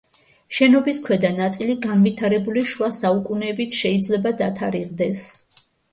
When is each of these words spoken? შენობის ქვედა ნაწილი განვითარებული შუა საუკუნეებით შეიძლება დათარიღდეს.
შენობის 0.59 0.99
ქვედა 1.09 1.29
ნაწილი 1.39 1.75
განვითარებული 1.83 2.63
შუა 2.71 2.89
საუკუნეებით 3.01 3.77
შეიძლება 3.83 4.33
დათარიღდეს. 4.41 5.23